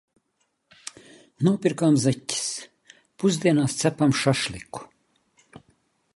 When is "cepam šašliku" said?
3.83-4.89